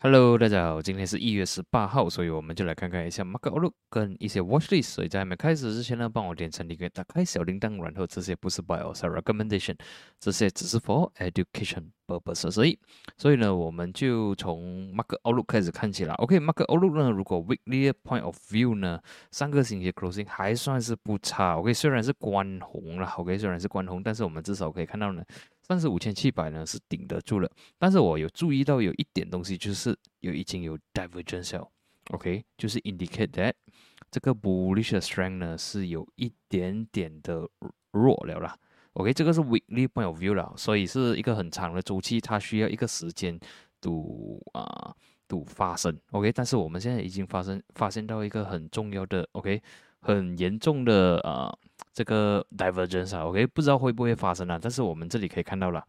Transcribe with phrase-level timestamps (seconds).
[0.00, 4.90] Hello，大家好，今天是一月十八号，所以我们就来看看一下 Mark Outlook 跟一些 Watch List。
[4.90, 7.82] 所以在还没开始之前呢，帮我点赞、订阅、打开小铃铛。
[7.82, 9.74] 然后这些不是 Buy or Recommendation，
[10.20, 12.48] 这些只是 For Education purpose。
[12.48, 12.78] 所以，
[13.16, 16.14] 所以呢，我们就从 Mark Outlook 开始看起了。
[16.14, 19.00] OK，Mark Outlook 呢，如果 Weekly Point of View 呢，
[19.32, 21.58] 上个星期 Closing 还算是不差。
[21.58, 25.24] OK，虽然是关红了，OK，虽然是关红，但是我们至少可以看到呢。
[25.68, 33.52] 但是五千七百呢是顶得住了，但是我有注意到有一点东西，就是有已经有 divergence，OK，就是 indicate that
[34.10, 37.46] 这个 bullish strength 呢是有一点点的
[37.90, 38.56] 弱了啦
[38.94, 43.38] ，OK，这个是 weekly point of view 了，所以是一个很长的周期，它需要一个时间
[43.78, 44.96] 度啊
[45.28, 49.62] 度发生，OK，但是我们现在已经发生发现到一个很重要的，OK，
[50.00, 51.54] 很严重的啊。
[51.98, 54.56] 这个 divergence 啊，OK，不知道会不会发生啊？
[54.56, 55.84] 但是我们这里可以看到了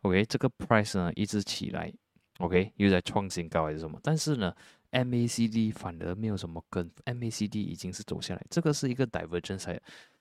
[0.00, 1.92] ，OK，这个 price 呢一直起来
[2.38, 4.00] ，OK，又在创新高还是什么？
[4.02, 4.54] 但是呢
[4.92, 9.78] ，MACD 反而没有什么跟，MACD 已经是走下来，这个是一个 divergence，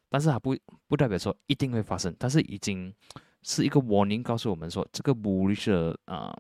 [0.10, 0.54] 但是它不
[0.90, 2.94] 不代表说一定会发生，但是已经
[3.44, 6.38] 是一个 warning 告诉我们说，这个 bullish 啊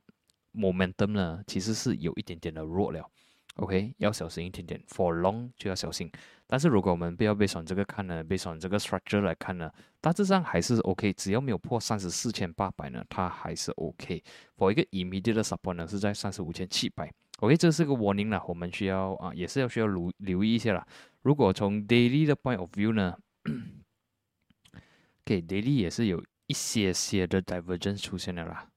[0.53, 3.09] momentum 呢其实是有一点点的弱了。
[3.56, 6.12] OK，要小心一点点，for long 就要小心。
[6.52, 9.71] 但是如果我们不要被从这个看呢，被从这个 structure 来看呢，
[10.02, 14.21] 大致上还是 OK，只要没有破三十四千八百呢，它还是 OK。
[14.57, 17.09] for 一个 immediate support 呢是在三十五千七百。
[17.39, 20.85] OK，这是个 warning 啦，我们需要啊，也是要需要留留意一下啦。
[21.22, 23.17] 如果从 daily 的 point of view 呢，
[25.23, 28.67] OK，daily 也是有一些些的 divergence 出现了啦。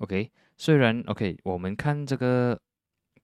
[0.00, 2.60] OK，虽然 OK，我们看这个。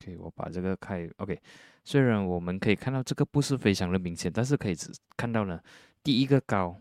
[0.03, 1.07] OK，我把这个开。
[1.19, 1.39] OK，
[1.85, 5.61] 虽然我们可以看到这个不是非常的明显，但是可以只看到呢，
[6.03, 6.81] 第一个高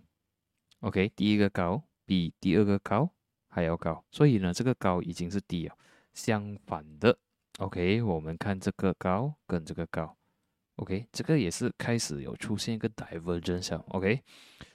[0.81, 3.09] ，OK，第一个高比第二个高
[3.47, 5.75] 还要高，所以呢，这个高已经是低了。
[6.13, 7.17] 相反的
[7.59, 10.17] ，OK，我们看这个高跟这个高
[10.75, 14.21] ，OK，这个也是开始有出现一个 divergence，OK。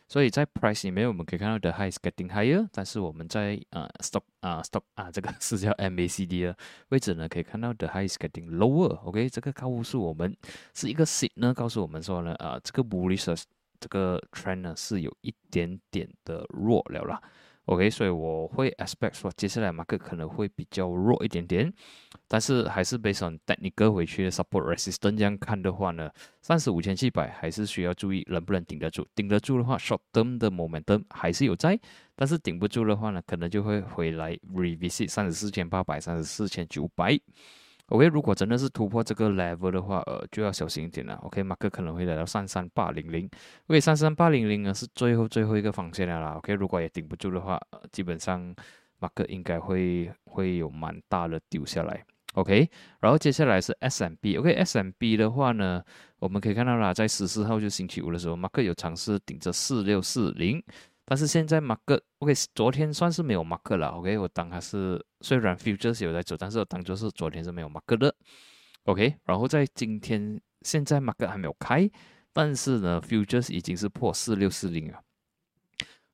[0.06, 6.56] 所以在 price 里面，我们可以看到 the high is getting higher，但是我们在呃 stock 啊 stock 啊这个是叫 MACD 的
[6.91, 8.94] 位置呢，可以看到 the high is getting lower。
[9.04, 10.37] OK，这个告诉我们
[10.75, 13.43] 是一个 signal，告诉我们说呢，啊这个 bullish
[13.81, 17.22] 这个 trend 呢是有一点点的弱了啦。
[17.66, 21.72] OK，所以我会 expect 说接下来马克可能会比较弱一点点，
[22.28, 26.10] 但是还是 based on technical 回去的 support resistance 这样看的话呢，
[26.42, 29.06] 三十五千七百还是需要注意能不能顶得住。
[29.14, 31.80] 顶得住的话，short term 的 momentum 还是有在，
[32.14, 37.19] 但是顶不住的话呢，可能就会回来 revisit 三十四千八百、三十四千九百。
[37.89, 41.15] OK，如果真的是突破这个 level 的话，呃，就要小心一点了。
[41.22, 43.28] OK，马克可能会来到三三八零零。
[43.67, 46.33] OK，三三八零零呢是最后最后一个防线了啦。
[46.39, 48.55] OK，如果也顶不住的话，呃，基本上
[48.99, 52.03] 马克应该会会有蛮大的丢下来。
[52.33, 52.69] OK，
[53.00, 54.41] 然后接下来是 SMB。
[54.41, 55.84] OK，SMB 的话呢，
[56.19, 60.61] 我们可以看到啦，在十四号就星期五的时候，马克有尝试顶着四六四零。
[61.06, 68.15] 但是现在 mark 哦，OK 昨天算是没有马克了，OK，我当它是虽然 futures 有在走，但是我当做是昨天是没有马克的
[68.84, 71.91] ，OK，然后在今天现在马克还没有开，
[72.32, 75.03] 但是呢，futures 已经是破四六四零了。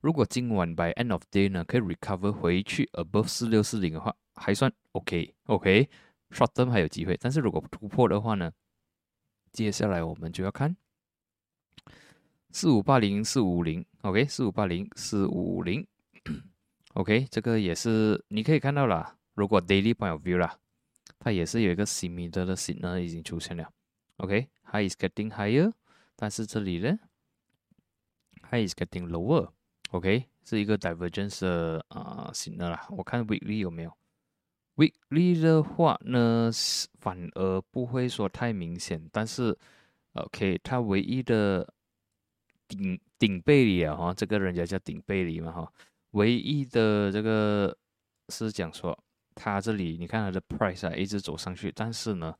[0.00, 8.50] 如果今晚 by end of day 呢可以 recover 回去 above 四六四零的话，还算 OK，OK，short term 还有机会，但是如果突破的话呢，
[9.52, 10.76] 接下来我们就要看。
[12.50, 15.86] 四五八零四五零，OK，四五八零四五零
[16.94, 19.16] ，OK，这个也是你可以看到了。
[19.34, 20.58] 如果 daily point of view 啦，
[21.18, 23.72] 它也是有一个 similar 的 signal 已经出现了。
[24.16, 25.72] OK，high is getting higher，
[26.16, 26.98] 但是这里呢
[28.50, 32.86] ，high is getting lower，OK，是一个 divergence 的啊 signal 啦。
[32.90, 33.96] 我看 weekly 有没有
[34.76, 36.50] ？weekly 的话呢，
[36.98, 39.56] 反而不会说太明显，但是
[40.12, 41.72] OK，它唯一的
[42.70, 45.72] 顶顶背离啊哈，这个人家叫顶背离嘛哈，
[46.12, 47.76] 唯一的这个
[48.28, 48.96] 是讲说，
[49.34, 52.32] 它这里你看它的 price 啊一直走上去，但是呢，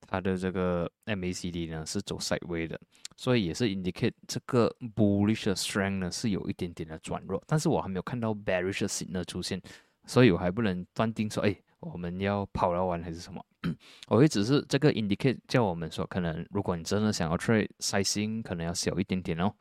[0.00, 2.80] 它的这个 MACD 呢是走 sideway 的，
[3.16, 9.60] 所以也是 indicate 这个 bullish strength 呢是有一点点的转弱，但是我还没有看到 bearish signal 出现，
[10.06, 13.44] 所以我还不能断定说，哎，我们要跑了完还是什么。
[14.08, 19.52] 我会只是这个 indicate 叫我们说，可能如果你真的想要 trade sizing，可能要小一点点哦。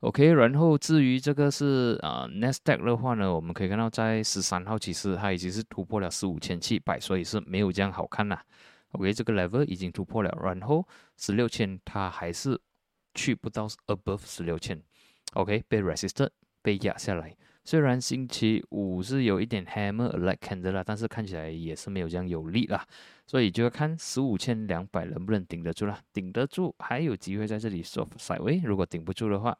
[0.00, 8.40] OK，然后至于这个是啊 n e s t a q 的话呢，我们可以看到在十三号其实它已经是突破了四五千七百，所以是没有这样好看啦。
[8.92, 12.56] OK，这个 level 已经突破了，然后十六千它还是
[13.14, 14.80] 去不到 above 十六千。
[15.34, 16.30] OK，被 resisted。
[16.68, 17.34] 被压下来。
[17.64, 22.86] 虽然星期五是有一点 hammer like candle 啦，但是看起来也是没有这样有力啦，
[23.26, 25.98] 所以就要看十五千两百能不能顶得住啦。
[26.12, 29.56] 顶得住还有机会在这里 soft side way，如果顶不住的话，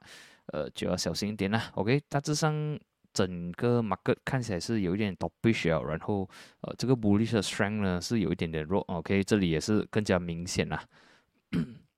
[0.52, 1.70] 呃，就要小心一点啦。
[1.76, 2.78] OK，大致上
[3.14, 6.28] 整个 market 看起来是有一点 dovish 啊，然后
[6.60, 8.82] 呃，这个 bullish strength 呢是有一点点弱。
[8.88, 10.84] OK，这里也是更加明显啦。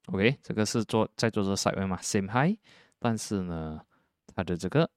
[0.06, 2.56] OK，这个是做在做这 side way 嘛，same high，
[2.98, 3.80] 但是呢，
[4.34, 4.90] 它的这个。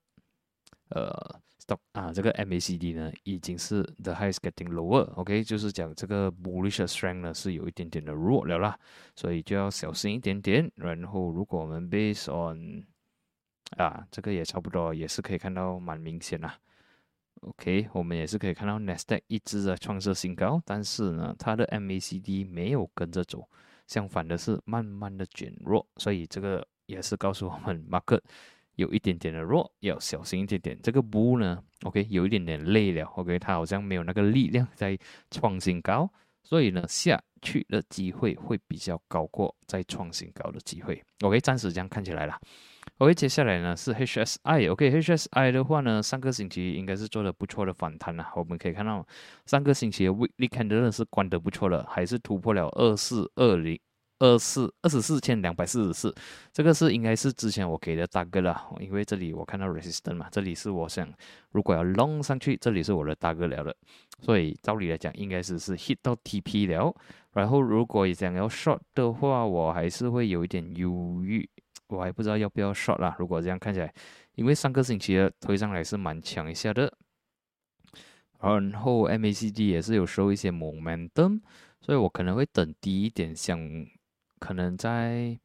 [0.90, 1.10] 呃
[1.58, 8.78] ，stop 啊，这个 MACD 呢已经是 the highest getting lower，OK，就是讲这个 bullish strength 呢是有一点点的弱了啦，
[9.16, 10.70] 所以就要小心一点点。
[10.76, 12.84] 然后如果我们 base on
[13.78, 16.58] 啊，这个也差不多，也是可以看到蛮明显啦。
[17.40, 23.48] OK，我们也是可以看到 Nasdaq 一直在创设新高，但是呢，它的 MACD 没有跟着走，
[23.86, 28.20] 相反的是慢慢的减弱，所以这个也是告诉我们 market。
[28.76, 30.78] 有一点点的弱，要小心一点点。
[30.82, 34.98] 这个不呢，OK，有一点点累了，OK，它好像没有那个力量在
[35.30, 36.10] 创新高，
[36.42, 41.02] 所以呢，下去的机会会比较高过再创新高的机会。
[41.22, 42.38] OK，暂时这样看起来了。
[42.98, 48.26] OK，接下来呢是 HSI，OK，HSI 的话呢，上个星期应该是做的不错的反弹了。
[48.36, 49.06] 我们可以看到
[49.46, 53.78] 上个星期的 Weekly Candle 是关得不错的，还是突破了二四二零。
[54.24, 56.14] 二四二十四千两百四十四，
[56.50, 61.06] 这个是应该是之前我给的大哥了，因为这里我看到 resistance 嘛，这里是我想
[61.50, 63.76] 如果要 long 上去，这里是我的大哥聊的，
[64.22, 66.94] 所以照理来讲应该是是 hit 到 TP 了，
[67.34, 71.46] 然后如果想要 short 的话，我还是会有一点犹豫，
[71.88, 73.14] 我还不知道要不要 short 啦。
[73.18, 73.92] 如果这样看起来，
[74.36, 76.90] 因为上个星期的推上来是蛮强一下的，
[78.40, 81.42] 然后 MACD 也是有收一些 momentum，
[81.82, 83.60] 所以我可能会等低一点想。
[84.44, 85.38] 可能在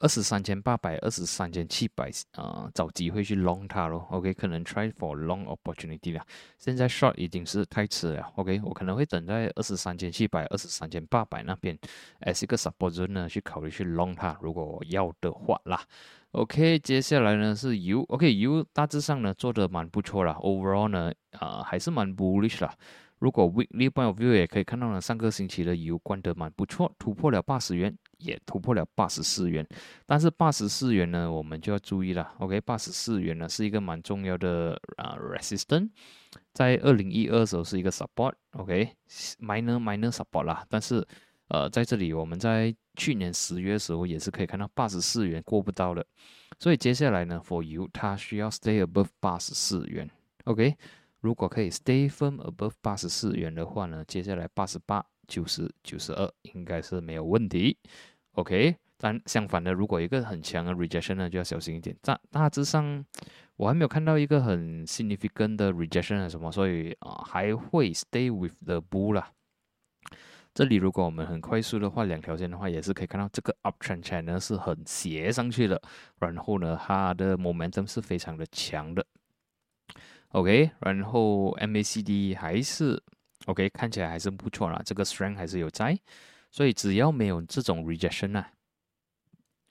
[0.00, 4.06] 二十三千八百、二十三千七百啊，找机会去 long 它咯。
[4.10, 6.22] OK，可能 try for long opportunity 了。
[6.58, 8.30] 现在 short 已经是太迟了。
[8.34, 11.74] OK，我可能会等在二十三千七百、二十三千八百那边
[12.20, 14.36] ，as 一个 support zone 呢，去考虑去 long 它。
[14.42, 15.80] 如果我要的话啦。
[16.32, 18.02] OK，接下来呢是 U。
[18.08, 20.34] OK，U 大致上呢做的蛮不错啦。
[20.34, 22.74] Overall 呢，啊还是蛮 bullish 啦。
[23.20, 27.96] 如果 weekly point of view 也可以看到呢，上个星期的 U 关得蛮不错，突破了八十元。
[28.24, 29.66] 也突破了八十四元，
[30.06, 32.32] 但是八十四元呢，我们就要注意了。
[32.38, 35.90] OK，八十四元呢是一个蛮重要的啊 resistance，
[36.52, 40.64] 在二零一二时候是一个 support，OK，minor minor support 啦。
[40.68, 41.06] 但是
[41.48, 46.04] 呃，在这里我们在去年十月时候也是可以看到八十四元过不到的，
[46.58, 50.08] 所以接下来呢，for you 它需要 stay above 八十四元。
[50.44, 50.74] OK，
[51.20, 57.76] 如果可以 stay firm above 八十四元的话呢，接下来八十八、九十九十二应该是没有问题。
[58.34, 61.96] OK，但相反的，如果一个很强的 rejection 呢，就要小心一点。
[62.02, 63.04] 大大致上，
[63.56, 69.30] 我还没有看到一个很 significant 的 rejection 什么，所以啊，还会 stay with the bull 啦。
[70.52, 75.80] 这里如果我们很快速的话，两条线的话，也是可以看到这个 uptrend channel 是很斜上去的，
[76.18, 79.04] 然后呢，它的 momentum 是非常的强的。
[80.30, 83.00] OK，然后 MACD 还是
[83.46, 85.96] OK，看起来还是不错啦，这个 strength 还是有在。
[86.54, 88.48] 所以只要没有这种 rejection 啊，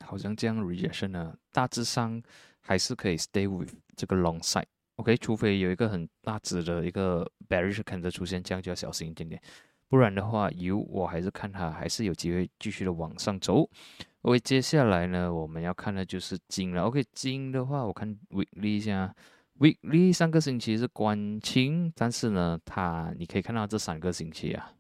[0.04, 2.22] 好像这样 rejection 呢，大致上
[2.60, 4.66] 还是可以 stay with 这个 long side。
[4.98, 9.42] OK，除非有一个很大值的一个 bearish candle 出现，这样就要小心一点点。
[9.88, 13.66] 不然的话，有我还是看它还是有机会继续的往上走。
[14.24, 16.82] OK，接下来呢，我们要看的就是金了。
[16.82, 19.16] OK，金的话，我看 weekly 一下
[19.58, 24.74] ，weekly 上个星期是关清，但是呢，它你可以看到这三个星期啊。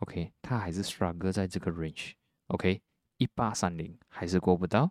[0.00, 2.82] OK，它还是 struggle 在这个 range，OK，
[3.18, 4.90] 一八三零还是过不到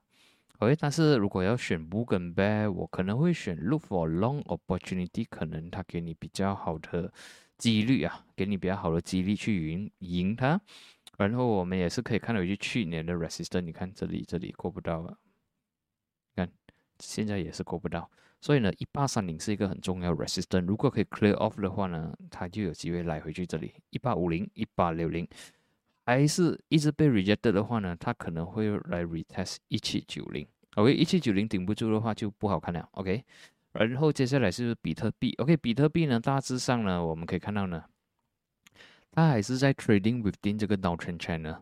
[0.59, 7.11] ，OK，但是如果要选 bull 跟 bear，我可能会选 look for long opportunity，可能它给你比较好的
[7.57, 10.61] 几率啊，给你比较好的几率去赢赢它。
[11.17, 15.17] 然后我们也是可以看到，就去年的 resistance，你看这里这里过不到了，
[16.35, 16.49] 看
[16.99, 18.09] 现在也是过不到。
[18.41, 25.27] 所以呢，一八三零是一个很重要 resistance，如果可以 clear off 的话呢，它就有机会来回去这里一八五零、一八六零，
[26.05, 30.47] 还是一直被 rejected 的话呢，它可能会来 retest 一七九零。
[30.75, 32.87] OK，一七九零顶不住的话就不好看了。
[32.93, 33.23] OK，
[33.73, 35.33] 然后接下来是比特币。
[35.39, 37.83] OK，比特币呢大致上呢，我们可以看到呢，
[39.11, 41.61] 它还是在 trading within 这个 downtrend channel。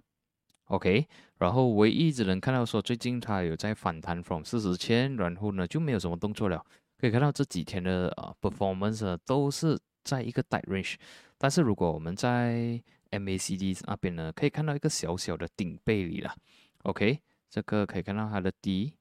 [0.67, 1.07] OK，
[1.37, 6.63] 然后唯一只能看到说最近它有在反弹 from 四十千，然后呢就没有什么动作了。
[6.99, 10.95] 可以看到这几天的啊 performance 都是在一个 tight range，
[11.37, 12.81] 但是如果我们在
[13.11, 16.35] MACD 那边呢，可以看到一个小小的顶背离了。
[16.83, 17.19] OK，
[17.49, 18.93] 这个可以看到它的低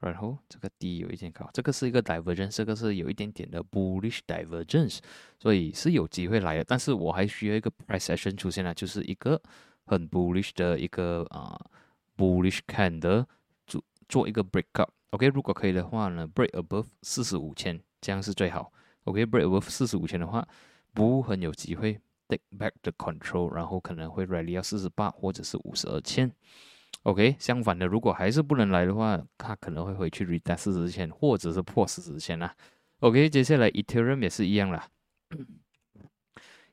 [0.00, 4.98] 然后这个低有一点高，这个是一个 divergence，这个是有一点点的 bullish divergence，
[5.38, 6.64] 所以是有机会来的。
[6.64, 9.40] 但是我还需要一个 price action 出现了，就是一个
[9.86, 11.58] 很 bullish 的一个啊
[12.16, 13.24] bullish candle
[13.66, 14.90] 做做一个 break up。
[15.10, 18.72] OK，如果可以的话呢，break above 四十五千，这样是最好。
[19.04, 20.46] OK，break above 四十五千的话，
[20.92, 26.30] 不很有机会 take back the control，然后可能会 rally 到四十八或者是五十二千。
[27.04, 32.54] OK，相反的，如果还是不能来的话，它可能会回去 retest 四十千，或者是破四十千啦。
[32.98, 34.88] OK，接下来 Ethereum 也是一样啦。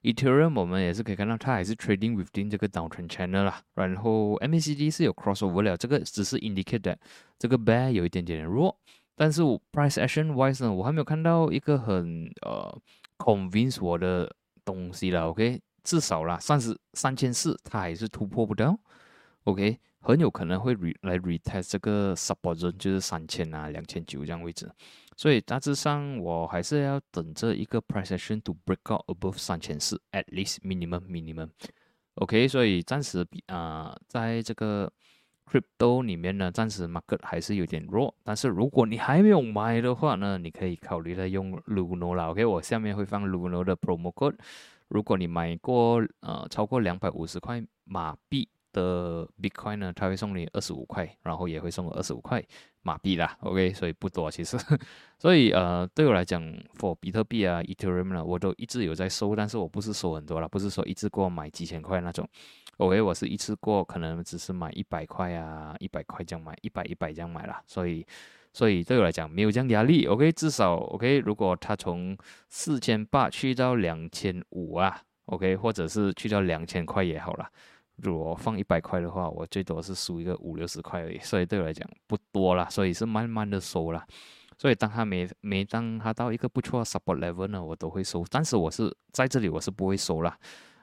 [0.03, 3.61] Ethereum 我们也是可以看到，它还是 trading within 这个 downtrend channel 啦。
[3.73, 6.97] 然后 MACD 是有 crossover 了，这个只是 indicate that
[7.39, 8.77] 这个 bear 有一点点弱。
[9.15, 12.81] 但是我 price action wise 呢，我还没有看到一个很呃
[13.17, 14.31] convince 我的
[14.63, 15.29] 东西了。
[15.29, 18.77] OK，至少啦，三十三千四它还是突破不到。
[19.45, 19.79] OK。
[20.05, 24.69] 很有可能会来 retest 这个 support zone，就是三千啊、两千九这样位置，
[25.15, 31.49] 所以大致上我还是要等着一个 price action to break out above 三千四，at least minimum minimum。
[32.15, 34.91] OK，所以暂时比啊，在这个
[35.45, 38.13] crypto 里面呢，暂时 market 还是有点弱。
[38.23, 42.29] 但是如果你还没有买的话呢，你可以考虑来用 Luno 啦。
[42.29, 44.35] OK，我下面会放 Luno 的 promo code。
[44.87, 48.47] 如果你买过呃超过两百五十块马币。
[48.73, 52.43] 的 Bitcoin 呢，它会送你二十五块，然后也会送二十五块
[52.81, 53.37] 马币啦。
[53.39, 54.57] OK，所以不多其实。
[55.17, 56.43] 所以呃，对我来讲
[56.77, 62.27] ，for 比特币啊、Ethereum 呢，我都一直有在收，但是我不是收很多啦，不是说一次过买几千块那种。
[62.77, 67.61] OK，我是一次过可能只是买一百块啊，一百块这样买，一百一百这样买啦。
[67.67, 68.05] 所以，
[68.51, 70.07] 所以对我来讲没有这样压力。
[70.07, 72.17] OK，至少 OK，如果它从
[72.49, 77.47] 四千八去到两千五啊，OK，或者是去到两千块也好了。
[77.97, 84.05] 如果放一百块的话，我最多是输一个五六十块而已，所以对我来讲不多啦，所以是慢慢的收啦。
[84.57, 88.25] 所以当它每每当它到一个不错的 support level 呢，我都会收。
[88.29, 90.37] 但是我是在这里我是不会收啦，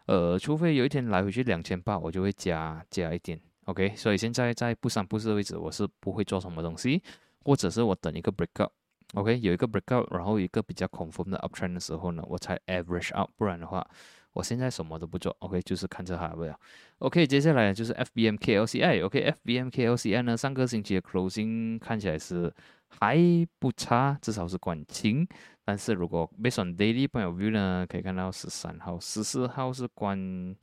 [0.07, 3.40] 呃，除非有一天来回去两千八，我就会加加一点。
[3.67, 7.02] OK，所以现在在不三不四的位置，我是不会做什么东西，
[7.45, 8.73] 或者是我等一个 break up。
[9.14, 13.87] OK，有一个 break up，然后一个比较 confirm 的 uptrend 的时候呢，我才 average out，不然的话。
[14.32, 16.58] 我现在什么都不做，OK，就是看着它不了。
[16.99, 22.52] OK，接下来就是 FBMKLCI，OK，FBMKLCI 呢，上个星期的 closing 看起来是
[22.88, 23.18] 还
[23.58, 25.26] 不差，至少是管清。
[25.64, 30.54] 但是如果 based on daily point of view 呢，可以看到十三号、十四号是关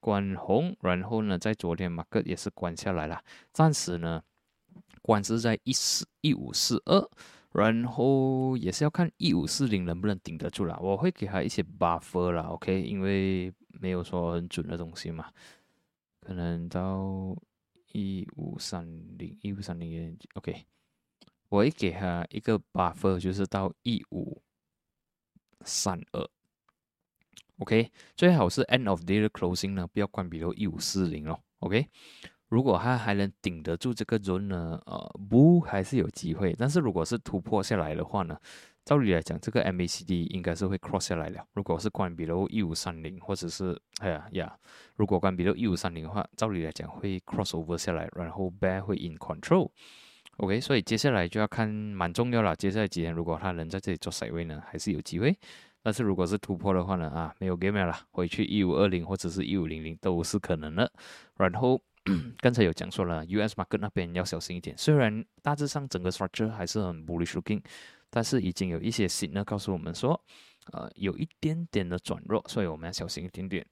[0.00, 4.22] 关红，然后呢，在昨天马克也是关下来了，暂时呢
[5.02, 7.08] 关是在一四一五四二。
[7.56, 15.30] 然后也是要看一五四零能不能顶得住啦，我会给他一些 buffer 啦，OK，因为没有说很准的东西嘛，
[16.20, 17.36] 可能到
[17.92, 18.84] 一五三
[19.16, 20.66] 零一五三零 OK，
[21.48, 24.42] 我会给他一个 buffer，就是到一五
[25.60, 26.28] 三二
[27.58, 31.88] ，OK，最好是 end of day 的 closing 呢，不要关闭到一五四零哦，OK。
[32.48, 36.54] 如果它还能顶得住这个 zone 呢，呃，不还是有机会。
[36.58, 38.38] 但是如果是突破下来的话呢，
[38.84, 41.42] 照理来讲，这个 MACD 应该是会 cross 下来了。
[41.54, 44.56] 如果是关闭了一五三零，或者是哎呀呀，
[44.94, 49.70] 如果关闭了一五三零的话，照理来讲会 cross over 下来，然后 bear 会 in control。
[50.36, 52.54] OK，所以接下来就要看蛮重要了。
[52.54, 55.36] 接下来几天如果它能在这里做水位呢，还是有机会。
[55.82, 60.92] 但是如果是突破的话呢，啊，没有 game 了，回去一五二零或者是一五零零都是可能的。
[61.36, 61.80] 然后。
[62.38, 64.76] 刚才有讲说了，US market 那边要小心一点。
[64.76, 67.62] 虽然大致上整个 structure 还是很 bullish looking，
[68.10, 70.20] 但是已经有一些 signal 告诉我们说，
[70.72, 73.66] 呃，有一点点的转弱，所以我们要小心一点点。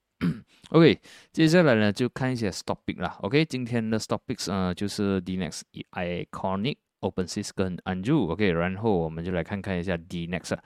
[0.70, 0.98] OK，
[1.30, 3.18] 接下来呢就看一些 stop pick 啦。
[3.20, 8.30] OK，今天的 stop picks 呃就是 D next iconic OpenSea 跟 Anju。
[8.30, 10.56] OK，然后我们就来看看一下 D next。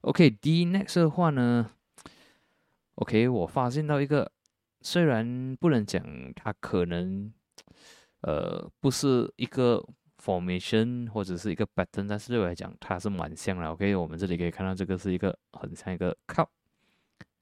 [0.00, 1.70] OK，D next 的话呢
[2.94, 4.32] ，OK，我发现到一个。
[4.82, 6.02] 虽然不能讲
[6.34, 7.30] 它可能，
[8.22, 9.86] 呃，不是一个
[10.18, 13.68] formation 或者是一个 button，但是对我来讲，它是蛮像的。
[13.70, 16.48] OK，我们这里可以看到这个是一个很像一个 cup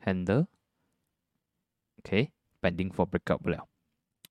[0.04, 3.68] handle，OK，bending for breakout 不了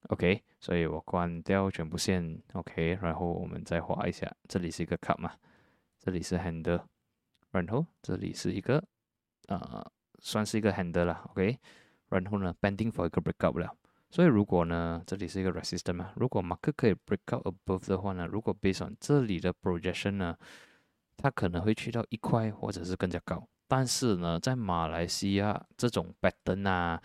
[0.09, 5.33] ，OK，所以我关掉全部线，OK，然后我们再画一下，这里是一个 cup 嘛，
[5.99, 6.83] 这里是 handle，
[7.51, 8.83] 然后这里是一个，
[9.47, 11.57] 呃，算是一个 handle 了，OK。
[12.09, 13.75] 然后呢，bending for 一个 breakout 了，
[14.09, 20.37] 所以如果呢，这里是一个 resistance 嘛，如果马克可以 breakout above 的话呢，如果 based on 这里的 projection 呢，
[21.17, 23.47] 它可能会去到一块或者是更加高。
[23.67, 27.01] 但是呢，在马来西亚这种 pattern 啊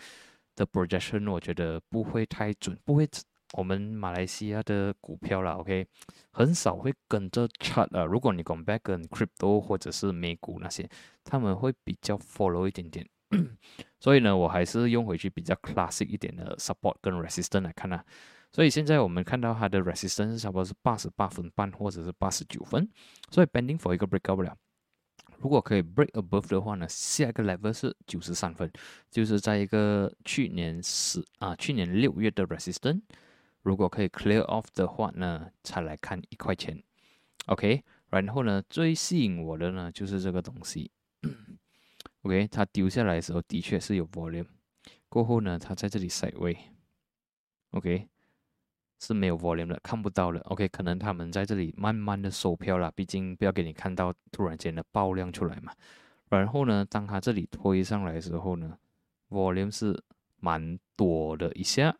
[0.54, 3.08] 的 projection，我觉得不会太准，不会
[3.54, 5.84] 我们马来西亚的股票啦，OK，
[6.30, 8.04] 很少会跟着 chart 啊。
[8.04, 10.88] 如果你 c o back 跟 crypto 或者是美股那些，
[11.24, 13.06] 他们会比较 follow 一点点。
[13.98, 18.04] 所以呢，我还是用回去比较 classic 一点的 support 跟 resistance 来看啊。
[18.52, 22.86] 所以现在我们看到它的 resistance 差不多是八十八分半或者是八十九分，
[23.30, 24.56] 所以 pending for 一个 breakout 不了。
[25.38, 28.70] 如果可以 break above 的话呢，下一个 level 是九十三分，
[29.10, 33.00] 就是在一个去年十啊去年六月的 resistance，
[33.62, 36.80] 如果可以 clear off 的话呢，才来看一块钱。
[37.46, 40.90] OK，然后呢，最吸引我的呢就是这个东西。
[42.22, 44.46] OK，它丢下来的时候的确是有 volume，
[45.08, 48.08] 过后呢，它在这里 side way，OK。
[49.04, 50.38] 是没有 volume 的，看不到的。
[50.42, 55.72] OK，可能他们在这里慢慢的收票了，毕竟不要给你看到突然间的爆量出来嘛。
[56.30, 58.78] 然后呢，当它这里推上来的时候呢
[59.28, 60.00] ，volume 是
[60.38, 61.92] 蛮多的一下，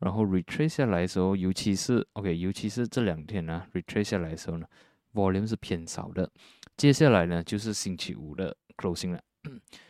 [0.00, 4.66] 然后 retrace 下来的时候，尤其是 OK，尤其是这两天呢，retrace 下来的时候呢
[5.14, 6.30] ，volume 是偏少的。
[6.76, 9.22] 接下来呢，就是星期五的 closing 了。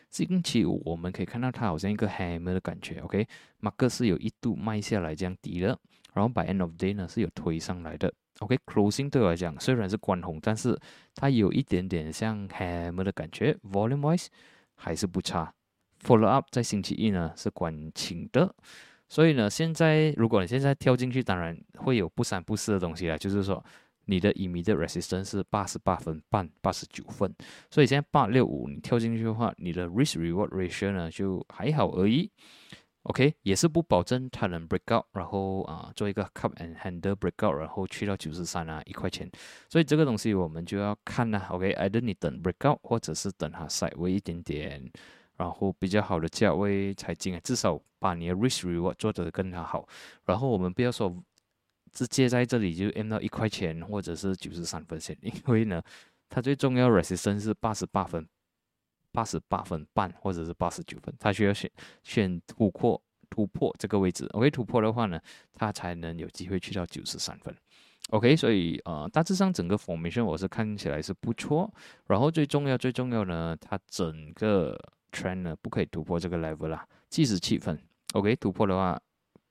[0.09, 2.99] 星期五我们可以看到它好像一个 hammer 的感觉。
[2.99, 3.27] OK，
[3.59, 5.77] 马克是有一度卖下来这样低了。
[6.13, 10.77] 然后 by end of day 呢是有推上来的，OK，closing 对我来讲虽然是关红，但是
[11.15, 14.27] 它有一点点像 hammer 的感觉，volume wise
[14.75, 15.53] 还是不差。
[16.03, 18.53] Follow up 在星期一呢是关晴的，
[19.07, 23.63] 所以呢现在如果你现在跳进去，当然会有不三不四的东西啦，就是说
[24.05, 27.33] 你的 immediate resistance 是八十八分半，八十九分，
[27.69, 32.29] 所以现在八六五你跳进去的话，你的 risk reward ratio 呢就还好而已。
[33.03, 39.27] OK，也是不保证它能 break out，然后啊做一个 cup and handle break out，然后去到九十三啊一块钱，
[39.67, 41.41] 所以这个东西我们就要看呢。
[41.49, 44.87] OK，either 你等 break out，或者是等它 side 位一点点，
[45.35, 49.87] 然后比较好的价位才进，至少把你的 risk reward 做得更加好。
[50.25, 51.11] 然后我们不要说
[51.93, 55.81] 直接在这里就 M 到一块钱或者是九十三分钱， 因为呢，
[56.29, 58.27] 它最重要 resistance 是八十八分。
[59.13, 61.69] 八十八分半或者是八十九分，它需要选
[62.01, 65.19] 选突破突破这个位置，OK 突破的话呢，
[65.53, 67.53] 它才能有机会去到九十三分
[68.11, 71.69] ，OK 所以呃大致上整个 formation 我是看起来是不错，
[72.07, 74.79] 然后最重要最重要呢，它整个
[75.11, 77.77] trend 呢不可以突破这个 level 啦，七十七分
[78.13, 78.97] ，OK 突破的话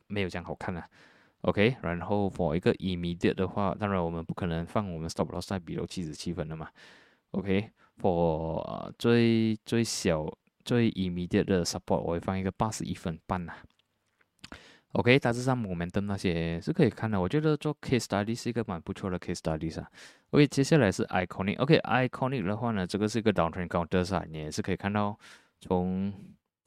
[0.07, 0.83] 没有这样好看了
[1.42, 6.68] ，OK 然后 for 一个 immediate 的话，当然我们不可能放我们 stop loss 在比如七十七分的嘛
[7.33, 7.70] ，OK。
[8.00, 10.26] for 最最小
[10.64, 13.53] 最 immediate 的 support，我会放一个八十一分半呐。
[14.92, 17.20] OK，大致上我们的那些是可以看的。
[17.20, 19.87] 我觉得做 case study 是一个蛮不错的 case study 啊。
[20.31, 21.59] OK，接下来是 iconic。
[21.59, 25.18] OK，iconic 的话呢，这个是一个 downtrend counter 啊，你也是可以看到，
[25.61, 26.11] 从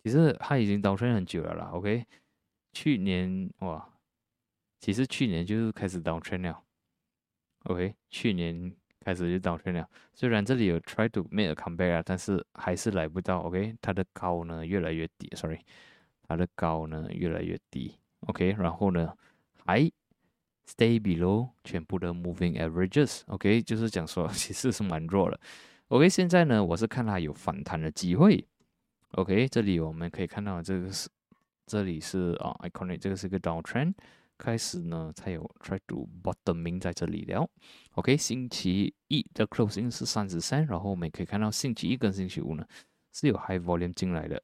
[0.03, 1.71] 其实它已经 downtrend 很久了啦。
[1.73, 2.05] OK，
[2.73, 3.89] 去年哇，
[4.84, 6.62] 其实去年就是开始 downtrend 了。
[7.63, 8.76] OK，去年。
[9.06, 13.41] 开始就倒退了，虽然这里有 try to make a comeback 啊，但是还是来不到。
[13.41, 15.60] OK，它的高呢越来越低，sorry，
[16.26, 18.00] 它的高呢越来越低。
[18.28, 19.13] OK，然后呢
[19.65, 19.82] 还
[20.65, 23.24] stay below 全部的 moving averages。
[23.26, 25.38] OK，就是讲说 其实是蛮弱的。
[25.89, 28.48] OK，现在呢我是看它有反弹的机会。
[29.15, 31.10] OK，这里我们可以看到这个是
[31.65, 33.96] 这里是啊，iconic，这个是个 downtrend。
[34.43, 37.49] 开始呢，才有 try to bottoming 在这里了。
[37.91, 42.65] OK，星期一的 closing 是三十三，然后我们可以看到星期一跟星期五呢
[43.13, 44.43] 是有 high volume 进来的。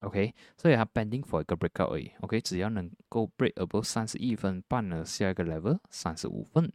[0.00, 2.10] OK，所以它 bending for 一个 breakout 而已。
[2.20, 6.72] OK，只要能够 break above 三十一分半呢，下一个 level 三十五分。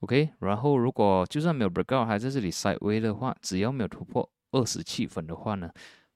[0.00, 5.72] OK，然后如果就算没有 breakout 还在这里 sideway 的话，只要没有突破二十七分的话呢？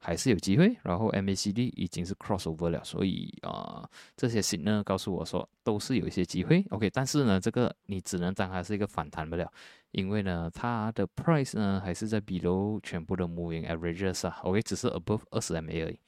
[0.06, 9.52] 还是有机会，然后 MACD 已经是 crossover 了，所以啊，这些信呢告诉我说都是有一些机会，OK，但是呢，这个你只能当它是一个反弹不了，
[9.90, 15.98] 因为呢，它的 price 呢还是在 below 全部的 moving averages 啊，OK，只是 above 二十 MA 而已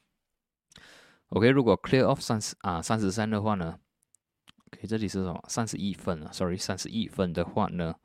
[1.31, 3.81] ，OK，如果 clear off 三十啊三十三的话呢
[4.69, 5.45] ，OK，这里是什么？
[5.49, 7.97] 三十一分啊，sorry，三十一分的话呢，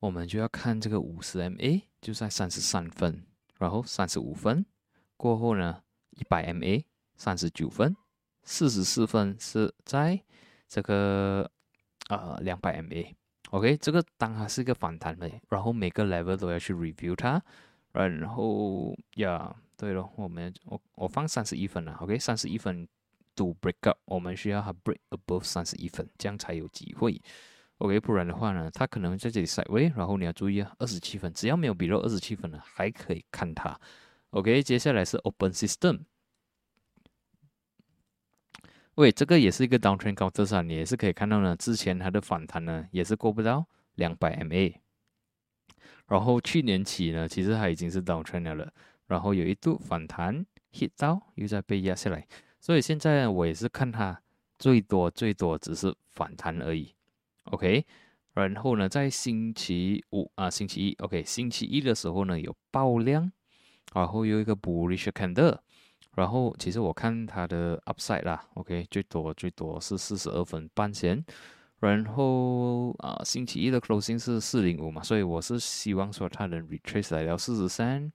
[0.00, 3.29] 我们就要看这个五十 MA 就在三十三分。
[3.60, 4.64] 然后三十五分
[5.18, 6.82] 过后呢，一百 MA
[7.14, 7.94] 三十九分，
[8.42, 10.18] 四十四分是在
[10.66, 11.50] 这个
[12.08, 17.42] 呃两百 MA，OK，这个当它是一个反弹的，然后每个 level 都要去 review 它，
[17.92, 22.88] 然后呀，对了，我们我我放三十一分了，OK，三十一分
[23.36, 27.20] to break up，我们需要它 break above 三十一分，这样才有机会。
[27.80, 33.80] OK，不然的话呢，它可能在这里 side way，然后你要注意啊，二十七分，只要没有比如二十七分呢，还可以看它。
[34.30, 36.00] OK，接下来是 open system。
[38.96, 44.74] 喂，这个也是一个 downtrend 高特上，你也是可以看到呢，之前它的反弹呢也是过不到两百 MA，
[46.06, 48.70] 然后去年起呢，其实它已经是 downtrend 了，
[49.06, 52.28] 然后有一度反弹 hit 到，又在被压下来，
[52.60, 54.20] 所以现在我也是看它
[54.58, 56.94] 最多最多只是反弹而已
[57.50, 57.84] ，OK，
[58.34, 63.30] 然后呢，在星期五啊，星期一，OK，星期一的时候呢有爆量，
[63.94, 65.58] 然后有一个 bullish candle。
[66.16, 71.24] 然后其实我看它的 upside 啦，OK，最多最多是四十二分半钱。
[71.78, 78.12] 然后啊，星期一的 closing 是四零五嘛，所以我是希望说它能 retrace 来到四十三、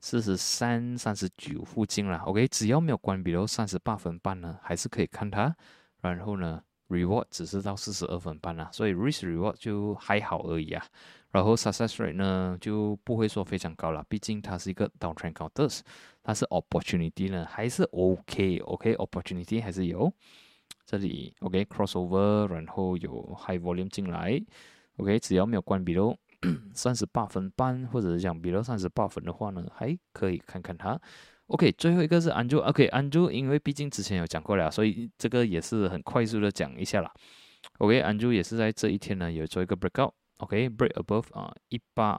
[0.00, 2.18] 四十三、三十九附近啦。
[2.26, 5.56] OK，只要没有关闭到三十八分半呢，还是可以看它。
[6.02, 10.84] 然后呢，reward 只是到四十二分半啦，所以 risk reward 就还好而已啊。
[11.32, 15.80] 然后 success rate 呢就不会说非常高了，毕竟它是一个 downtrend counters，
[16.22, 20.10] 它是 opportunity 呢还是 OK，OK，opportunity 还是有，
[20.86, 24.40] 这里 OK crossover，然后有 high volume 进来
[24.96, 26.16] ，OK，只要没有关闭喽，
[26.72, 30.98] 三十八分半或者是讲比如三十八分的话呢，还可以看看它。
[31.48, 37.12] OK，最后一个是 Anju，OK，Anju 因为毕竟之前有讲过了，所以这个也是很快速的讲一下啦。
[37.78, 40.12] OK，Anju 也是在这一天呢有做一个 breakout。
[40.38, 42.18] OK，break above 啊，一八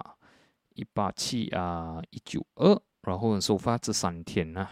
[0.74, 4.68] 一八七啊，一九二，然后收发这三天呢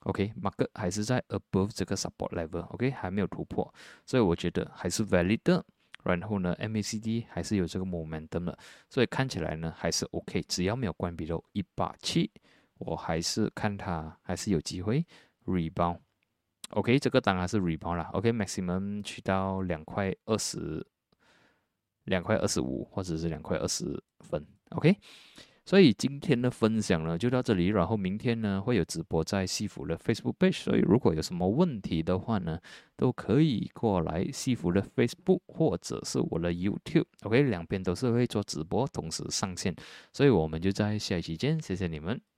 [0.00, 3.72] ，OK，market 还是在 above 这个 support level，OK，还没有突破，
[4.04, 5.64] 所以我觉得还是 valid 的。
[6.04, 8.58] 然后呢，MACD 还是有这个 momentum 的，
[8.90, 12.28] 所以看起来呢还是 OK，只要没有关闭到一八七，
[12.86, 15.06] 我还是看它还是有机会
[15.46, 15.98] rebound。
[16.70, 18.10] OK，这个当然是 rebound 啦。
[18.12, 20.86] OK，maximum 去到两块二十。
[22.06, 24.98] 两块二十五，或者是两块二十分，OK。
[25.64, 32.58] 所以今天的分享呢就到这里，然后明天呢会有直播在西服的 Facebook page，所以如果有什么问题的话呢，
[32.96, 39.72] 都可以过来西服的 Facebook 或者是我的 YouTube，OK，两边都是会做直播，同时上线。
[40.12, 42.20] 所以我们就在下一期见，谢谢你们。